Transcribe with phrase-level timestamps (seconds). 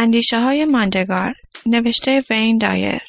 [0.00, 1.34] اندیشه های ماندگار
[1.66, 3.00] نوشته وین دایر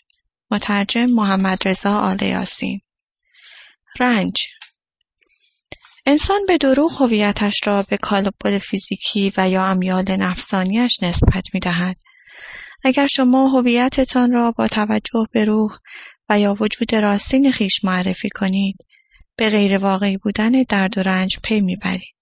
[0.51, 2.81] مترجم محمد رضا آل یاسین
[3.99, 4.33] رنج
[6.05, 11.95] انسان به دروغ هویتش را به کالبد فیزیکی و یا امیال نفسانیش نسبت می دهد.
[12.83, 15.71] اگر شما هویتتان را با توجه به روح
[16.29, 18.77] و یا وجود راستین خیش معرفی کنید
[19.35, 22.20] به غیر واقعی بودن درد و رنج پی می‌برید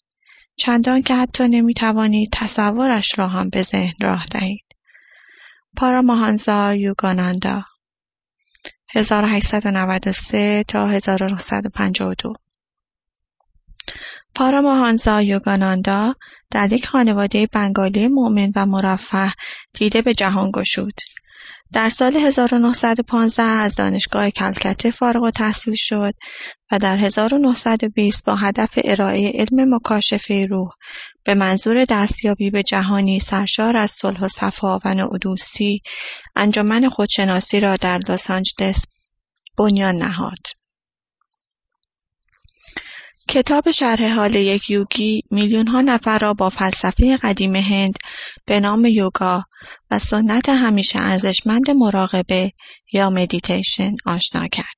[0.60, 4.66] چندان که حتی نمی توانید تصورش را هم به ذهن راه دهید.
[5.78, 7.64] پاراماهانزا یوگاناندا
[8.96, 12.34] 1893 تا 1952
[14.36, 16.16] پاراماهانزا یوگاناندا
[16.52, 19.34] در یک خانواده بنگالی مؤمن و مرفه
[19.74, 20.94] دیده به جهان گشود.
[21.74, 26.14] در سال 1915 از دانشگاه کلکته فارغ تحصیل شد
[26.72, 30.70] و در 1920 با هدف ارائه علم مکاشفه روح
[31.24, 35.18] به منظور دستیابی به جهانی سرشار از صلح و صفا و نوع
[36.36, 38.86] انجمن خودشناسی را در لس آنجلس
[39.58, 40.59] بنیان نهاد.
[43.30, 45.24] کتاب شرح حال یک یوگی
[45.68, 47.98] ها نفر را با فلسفه قدیم هند
[48.46, 49.44] به نام یوگا
[49.92, 52.52] و سنت همیشه ارزشمند مراقبه
[52.94, 54.76] یا مدیتیشن آشنا کرد.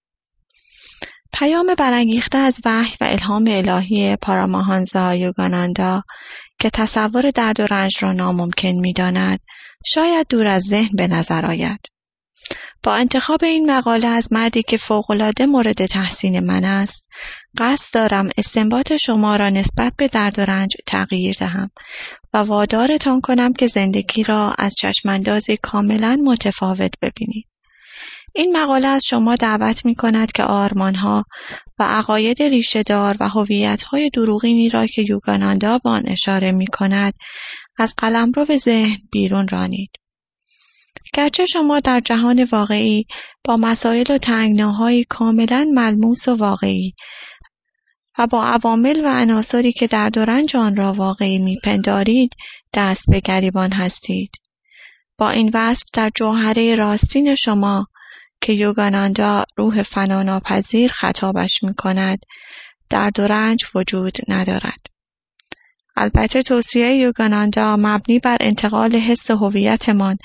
[1.34, 6.04] پیام برانگیخته از وحی و الهام الهی پاراماهانزا یوگاناندا
[6.60, 9.40] که تصور درد و رنج را ناممکن می‌داند
[9.86, 11.80] شاید دور از ذهن به نظر آید
[12.84, 17.10] با انتخاب این مقاله از مردی که فوقالعاده مورد تحسین من است
[17.58, 21.72] قصد دارم استنباط شما را نسبت به درد و رنج تغییر دهم
[22.34, 27.48] و وادارتان کنم که زندگی را از چشماندازی کاملا متفاوت ببینید
[28.36, 31.26] این مقاله از شما دعوت می کند که آرمانها
[31.80, 37.14] و عقاید ریشهدار و هویتهای دروغینی را که یوگاناندا به آن اشاره می کند
[37.78, 40.01] از قلمرو ذهن بیرون رانید.
[41.14, 43.06] گرچه شما در جهان واقعی
[43.44, 46.94] با مسائل و تنگناهایی کاملا ملموس و واقعی
[48.18, 52.36] و با عوامل و عناصری که در رنج آن را واقعی میپندارید
[52.74, 54.32] دست به گریبان هستید
[55.18, 57.88] با این وصف در جوهره راستین شما
[58.42, 62.20] که یوگاناندا روح فناناپذیر خطابش می کند
[62.90, 64.91] درد و رنج وجود ندارد.
[65.96, 70.16] البته توصیه یوگاناندا مبنی بر انتقال حس هویتمان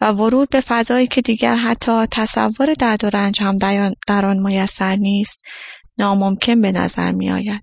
[0.00, 3.56] و ورود به فضایی که دیگر حتی تصور درد و رنج هم
[4.06, 5.44] در آن میسر نیست
[5.98, 7.62] ناممکن به نظر می آید.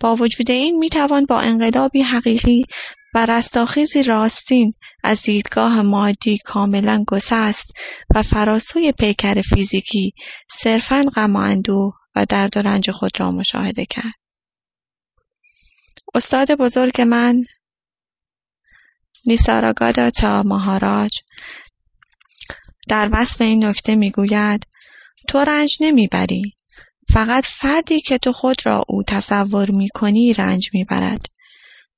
[0.00, 2.64] با وجود این می توان با انقلابی حقیقی
[3.14, 4.72] و رستاخیزی راستین
[5.04, 7.72] از دیدگاه مادی کاملا گسست
[8.14, 10.12] و فراسوی پیکر فیزیکی
[10.50, 14.27] صرفا غم و اندوه و درد و رنج خود را مشاهده کرد
[16.14, 17.44] استاد بزرگ من
[20.10, 21.20] تا ماهاراج
[22.88, 24.66] در وصف این نکته می‌گوید
[25.28, 26.54] تو رنج نمی‌بری
[27.12, 31.26] فقط فردی که تو خود را او تصور می‌کنی رنج می‌برد.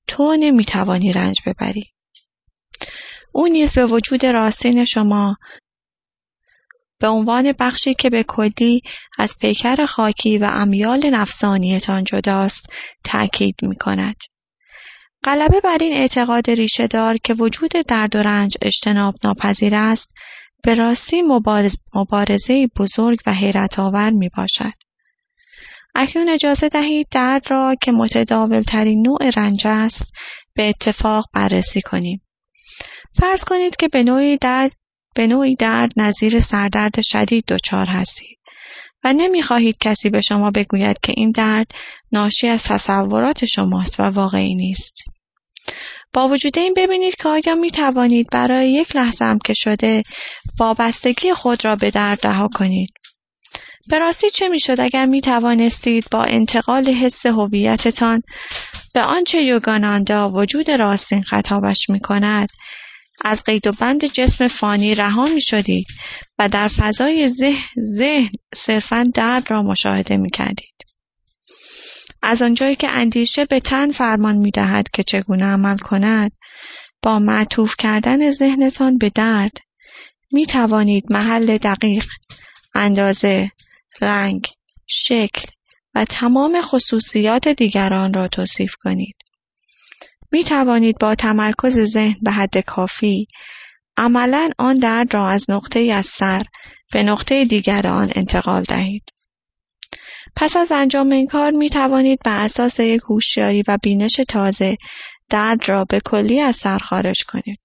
[0.07, 1.93] تو نمی‌توانی رنج ببری.
[3.35, 5.37] او نیز به وجود راستین شما
[7.01, 8.83] به عنوان بخشی که به کلی
[9.19, 12.73] از پیکر خاکی و امیال نفسانیتان جداست
[13.05, 14.17] تأکید می کند.
[15.25, 20.15] غلبه بر این اعتقاد ریشه دار که وجود درد و رنج اجتناب ناپذیر است
[20.63, 24.73] به راستی مبارز مبارزه بزرگ و حیرت آور می باشد.
[25.95, 30.13] اکنون اجازه دهید درد را که متداول ترین نوع رنج است
[30.55, 32.21] به اتفاق بررسی کنیم.
[33.13, 34.73] فرض کنید که به نوعی درد
[35.15, 38.39] به نوعی درد نظیر سردرد شدید دچار هستید
[39.05, 41.71] و نمی‌خواهید کسی به شما بگوید که این درد
[42.13, 44.95] ناشی از تصورات شماست و واقعی نیست.
[46.13, 50.03] با وجود این ببینید که آیا می توانید برای یک لحظه هم که شده
[50.59, 52.91] وابستگی خود را به درد رها کنید
[53.91, 58.23] به راستی چه می‌شد اگر می توانستید با انتقال حس هویتتان
[58.95, 62.49] به آنچه یوگاناندا وجود راستین خطابش می کند
[63.25, 65.87] از قید و بند جسم فانی رها می شدید
[66.39, 67.67] و در فضای ذهن
[67.97, 70.75] ذهن صرفا درد را مشاهده می کردید.
[72.23, 76.33] از آنجایی که اندیشه به تن فرمان می دهد که چگونه عمل کند
[77.03, 79.53] با معطوف کردن ذهنتان به درد
[80.33, 82.07] می توانید محل دقیق
[82.75, 83.51] اندازه
[84.01, 84.47] رنگ،
[84.87, 85.45] شکل
[85.95, 89.17] و تمام خصوصیات دیگران را توصیف کنید.
[90.33, 93.27] می توانید با تمرکز ذهن به حد کافی
[93.97, 96.43] عملا آن درد را از نقطه از سر
[96.93, 99.03] به نقطه دیگر آن انتقال دهید.
[100.37, 104.77] پس از انجام این کار می توانید بر اساس یک هوشیاری و بینش تازه
[105.29, 107.59] درد را به کلی از سر خارج کنید.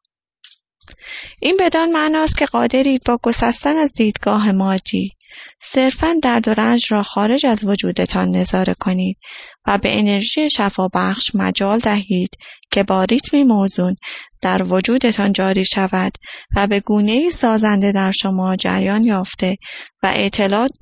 [1.42, 5.12] این بدان معناست که قادرید با گسستن از دیدگاه مادی
[5.68, 9.18] صرفا درد و رنج را خارج از وجودتان نظاره کنید
[9.68, 12.30] و به انرژی شفابخش مجال دهید
[12.72, 13.96] که با ریتمی موزون
[14.42, 16.14] در وجودتان جاری شود
[16.56, 19.58] و به گونه سازنده در شما جریان یافته
[20.04, 20.14] و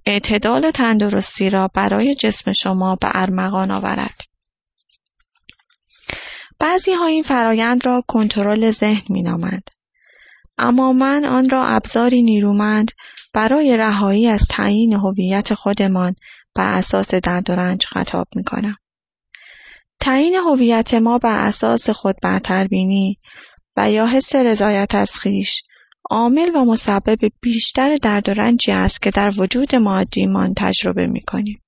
[0.05, 4.15] اعتدال و تندرستی را برای جسم شما به ارمغان آورد.
[6.59, 9.69] بعضی ها این فرایند را کنترل ذهن می نامند.
[10.57, 12.91] اما من آن را ابزاری نیرومند
[13.33, 16.15] برای رهایی از تعیین هویت خودمان
[16.55, 18.77] بر اساس درد و رنج خطاب می کنم.
[19.99, 23.19] تعیین هویت ما بر اساس خود برتربینی
[23.77, 25.63] و یا حس رضایت از خویش
[26.09, 31.62] عامل و مسبب بیشتر درد و رنجی است که در وجود مادیمان تجربه می کنیم.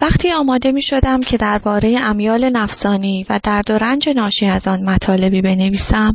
[0.00, 4.82] وقتی آماده می شدم که درباره امیال نفسانی و درد و رنج ناشی از آن
[4.82, 6.14] مطالبی بنویسم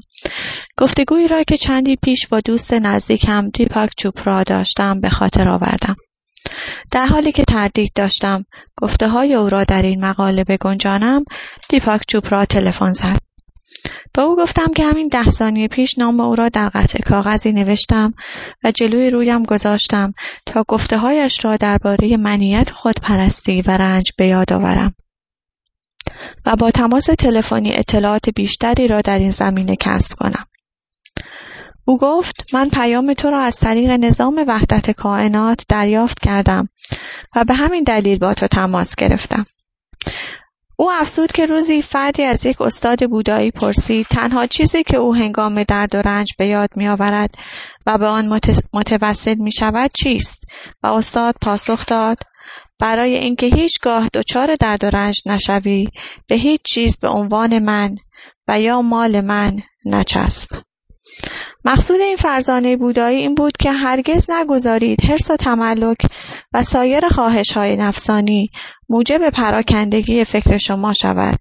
[0.77, 5.95] گفتگویی را که چندی پیش با دوست نزدیکم دیپاک چوپرا داشتم به خاطر آوردم.
[6.91, 8.45] در حالی که تردید داشتم
[8.77, 11.23] گفته های او را در این مقاله بگنجانم
[11.69, 13.30] دیپاک چوپرا تلفن زد.
[14.13, 18.13] به او گفتم که همین ده ثانیه پیش نام او را در قطع کاغذی نوشتم
[18.63, 20.13] و جلوی رویم گذاشتم
[20.45, 24.95] تا گفته هایش را درباره منیت خودپرستی و رنج به یاد آورم.
[26.45, 30.45] و با تماس تلفنی اطلاعات بیشتری را در این زمینه کسب کنم.
[31.85, 36.69] او گفت من پیام تو را از طریق نظام وحدت کائنات دریافت کردم
[37.35, 39.43] و به همین دلیل با تو تماس گرفتم.
[40.81, 45.63] او افزود که روزی فردی از یک استاد بودایی پرسید تنها چیزی که او هنگام
[45.63, 47.35] درد و رنج به یاد میآورد
[47.85, 48.39] و به آن
[48.73, 50.43] متوسل می شود چیست؟
[50.83, 52.17] و استاد پاسخ داد
[52.79, 55.87] برای اینکه هیچگاه دچار درد و رنج نشوی
[56.27, 57.95] به هیچ چیز به عنوان من
[58.47, 60.49] و یا مال من نچسب.
[61.65, 65.97] مقصود این فرزانه بودایی این بود که هرگز نگذارید حرص و تملک
[66.53, 67.05] و سایر
[67.55, 68.49] های نفسانی
[68.89, 71.39] موجب پراکندگی فکر شما شود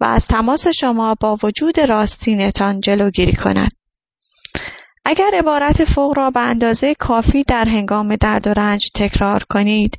[0.00, 3.72] و از تماس شما با وجود راستینتان جلوگیری کند.
[5.04, 9.98] اگر عبارت فوق را به اندازه کافی در هنگام درد و رنج تکرار کنید،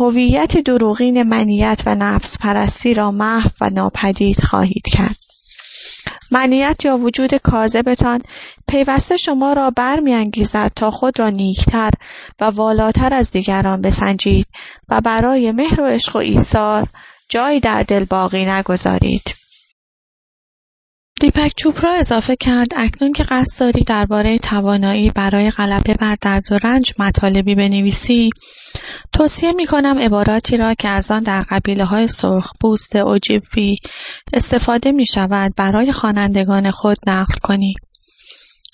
[0.00, 5.29] هویت دروغین منیت و نفس پرستی را محو و ناپدید خواهید کرد.
[6.30, 8.22] منیت یا وجود کاذبتان
[8.68, 11.90] پیوسته شما را برمیانگیزد تا خود را نیکتر
[12.40, 14.46] و والاتر از دیگران بسنجید
[14.88, 16.88] و برای مهر و عشق و ایثار
[17.28, 19.39] جایی در دل باقی نگذارید.
[21.20, 26.58] دیپک چوپرا اضافه کرد اکنون که قصد داری درباره توانایی برای غلبه بر درد و
[26.62, 28.30] رنج مطالبی بنویسی
[29.12, 33.76] توصیه می کنم عباراتی را که از آن در قبیله های سرخپوست اوجیپی
[34.32, 37.74] استفاده می شود برای خوانندگان خود نقل کنی.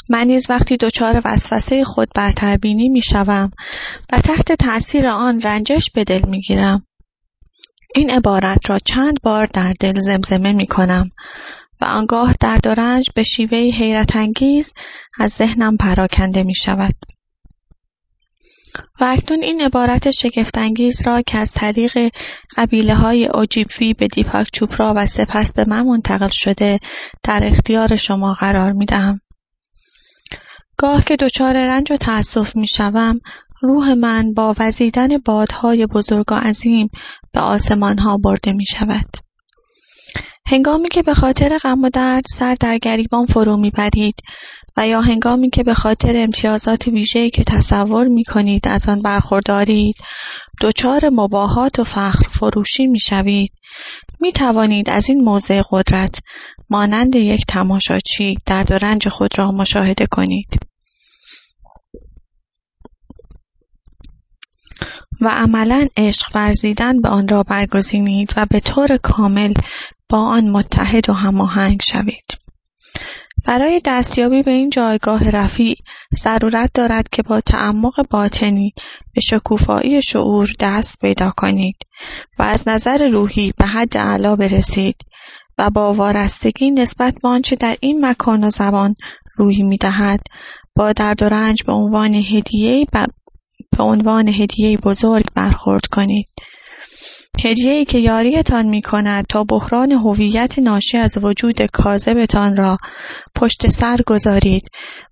[0.08, 3.50] من نیز وقتی دچار وسوسه خود برتربینی می شوم
[4.12, 6.86] و تحت تأثیر آن رنجش به دل می گیرم.
[7.94, 11.10] این عبارت را چند بار در دل زمزمه می کنم
[11.80, 14.74] و آنگاه درد و رنج به شیوه حیرت انگیز
[15.18, 16.94] از ذهنم پراکنده می شود.
[19.00, 22.12] و اکنون این عبارت شگفتانگیز را که از طریق
[22.56, 26.78] قبیله های اوجیپوی به دیپاک چوپرا و سپس به من منتقل شده
[27.22, 29.20] در اختیار شما قرار می دهم.
[30.78, 33.20] گاه که دچار رنج و تأسف می شوم
[33.62, 36.88] روح من با وزیدن بادهای بزرگ و عظیم
[37.32, 39.25] به آسمان ها برده می شود.
[40.48, 44.14] هنگامی که به خاطر غم و درد سر در گریبان فرو می‌برید
[44.76, 49.96] و یا هنگامی که به خاطر امتیازات ویژه‌ای که تصور می‌کنید از آن برخوردارید
[50.60, 53.52] دچار مباهات و فخر فروشی می‌شوید.
[54.20, 56.18] می توانید از این موضع قدرت
[56.70, 60.58] مانند یک تماشاچی درد و رنج خود را مشاهده کنید.
[65.20, 69.52] و عملا عشق ورزیدن به آن را برگزینید و به طور کامل
[70.08, 72.46] با آن متحد و هماهنگ شوید.
[73.46, 75.76] برای دستیابی به این جایگاه رفیع
[76.14, 78.74] ضرورت دارد که با تعمق باطنی
[79.14, 81.76] به شکوفایی شعور دست پیدا کنید
[82.38, 84.96] و از نظر روحی به حد اعلا برسید
[85.58, 88.94] و با وارستگی نسبت به آنچه در این مکان و زبان
[89.36, 90.20] روحی می‌دهد
[90.76, 92.86] با درد و رنج به عنوان هدیه
[93.76, 96.28] به عنوان هدیه بزرگ برخورد کنید
[97.44, 102.76] ای که یاریتان می‌کند تا بحران هویت ناشی از وجود کاذبتان را
[103.34, 104.62] پشت سر گذارید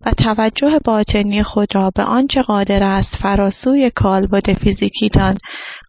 [0.06, 5.36] و توجه باطنی خود را به آنچه قادر است فراسوی کالبد فیزیکیتان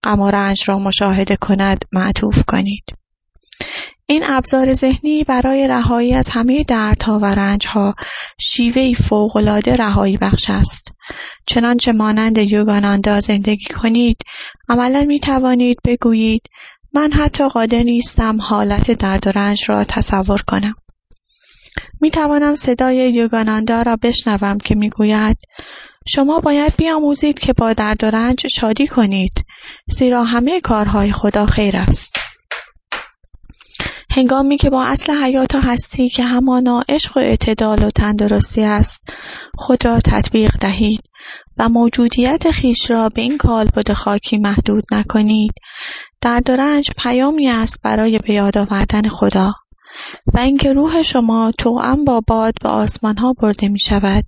[0.04, 3.05] غم و رنج را مشاهده کند معطوف کنید.
[4.08, 7.96] این ابزار ذهنی برای رهایی از همه دردها و رنجها
[8.40, 10.88] شیوهای فوقالعاده رهایی بخش است.
[11.46, 14.18] چنانچه مانند یوگاناندا زندگی کنید
[14.70, 16.50] عملا می توانید بگویید
[16.94, 20.76] من حتی قادر نیستم حالت درد و رنج را تصور کنم.
[22.02, 25.38] می توانم صدای یوگاناندا را بشنوم که می گوید
[26.08, 29.46] شما باید بیاموزید که با درد و رنج شادی کنید
[29.88, 32.25] زیرا همه کارهای خدا خیر است.
[34.15, 39.13] هنگامی که با اصل حیات هستی که همانا عشق و اعتدال و تندرستی است
[39.57, 41.01] خود را تطبیق دهید
[41.57, 45.51] و موجودیت خیش را به این کالبد خاکی محدود نکنید.
[46.22, 49.53] درد و رنج پیامی است برای به یاد آوردن خدا
[50.34, 54.24] و اینکه روح شما توأم با باد به آسمانها برده می شود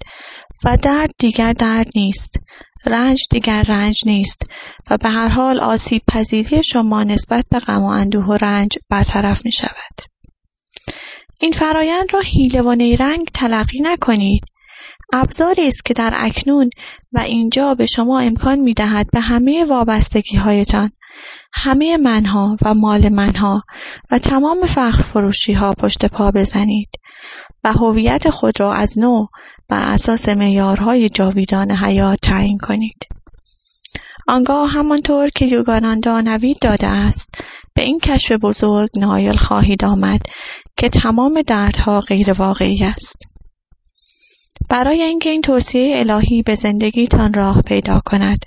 [0.66, 2.40] و درد دیگر درد نیست.
[2.86, 4.42] رنج دیگر رنج نیست
[4.90, 9.46] و به هر حال آسیب پذیری شما نسبت به غم و اندوه و رنج برطرف
[9.46, 10.02] می شود.
[11.40, 14.44] این فرایند را حیله و نیرنگ تلقی نکنید.
[15.14, 16.70] ابزاری است که در اکنون
[17.12, 20.92] و اینجا به شما امکان می دهد به همه وابستگی هایتان،
[21.54, 23.64] همه منها و مال منها
[24.12, 26.90] و تمام فخر فروشی ها پشت پا بزنید
[27.64, 29.26] و هویت خود را از نو
[29.70, 33.08] بر اساس معیارهای جاویدان حیات تعیین کنید.
[34.28, 40.22] آنگاه همانطور که یوگاناندا نوید داده است به این کشف بزرگ نایل خواهید آمد
[40.78, 43.38] که تمام دردها غیر واقعی است.
[44.70, 48.40] برای اینکه این توصیه الهی به زندگیتان راه پیدا کند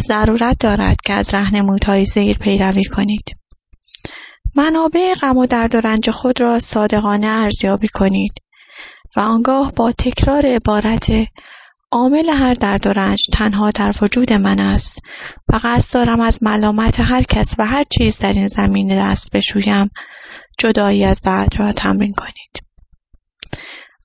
[0.00, 3.24] ضرورت دارد که از رهنمودهای زیر پیروی کنید
[4.56, 8.43] منابع غم و درد و رنج خود را صادقانه ارزیابی کنید
[9.16, 11.12] و آنگاه با تکرار عبارت
[11.92, 14.98] عامل هر درد و رنج تنها در وجود من است.
[15.48, 19.90] و قصد دارم از ملامت هر کس و هر چیز در این زمینه دست بشویم.
[20.58, 22.64] جدایی از درد را تمرین کنید.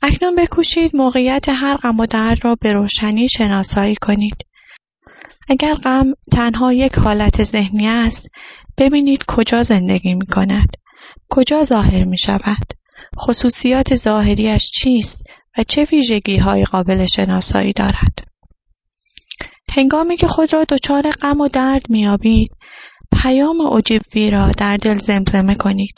[0.02, 4.46] اکنون بکوشید موقعیت هر غم و درد را به روشنی شناسایی کنید.
[5.50, 8.30] اگر غم تنها یک حالت ذهنی است
[8.78, 10.70] ببینید کجا زندگی می کند
[11.30, 12.79] کجا ظاهر می شود
[13.18, 15.24] خصوصیات ظاهریش چیست
[15.58, 15.88] و چه
[16.42, 18.30] های قابل شناسایی دارد؟
[19.78, 22.52] هنگامی که خود را دچار غم و درد میابید
[23.22, 25.96] پیام عجیبی را در دل زمزمه کنید.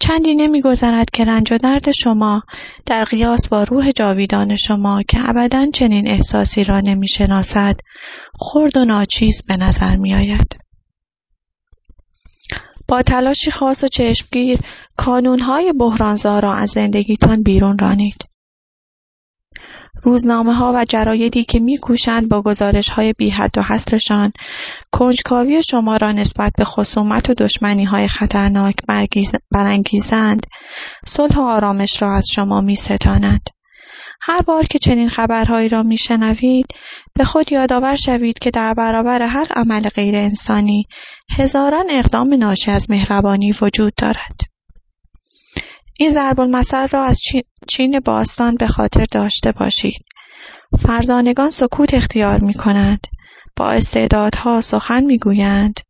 [0.00, 2.42] چندی نمیگذرد که رنج و درد شما
[2.86, 7.74] در قیاس با روح جاویدان شما که ابدا چنین احساسی را نمی‌شناسد
[8.40, 10.56] خرد و ناچیز به نظر میآید.
[12.88, 14.58] با تلاشی خاص و چشمگیر
[14.98, 18.26] کانونهای بحرانزا را از زندگیتان بیرون رانید.
[20.32, 22.54] ها و جرایدی که میکوشند با
[22.92, 24.32] های بیحد و حصرشان
[24.92, 27.34] کنجکاوی شما را نسبت به خصومت و
[27.84, 28.76] های خطرناک
[29.50, 30.46] برانگیزند
[31.06, 33.50] صلح و آرامش را از شما میستانند
[34.20, 36.66] هر بار که چنین خبرهایی را میشنوید
[37.14, 40.84] به خود یادآور شوید که در برابر هر عمل غیر انسانی
[41.38, 44.55] هزاران اقدام ناشی از مهربانی وجود دارد.
[45.98, 47.20] این ضرب المثل را از
[47.68, 50.04] چین باستان به خاطر داشته باشید.
[50.78, 53.06] فرزانگان سکوت اختیار می کنند.
[53.56, 55.80] با استعدادها سخن می گویند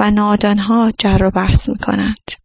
[0.00, 2.41] و نادانها جر و بحث می کنند.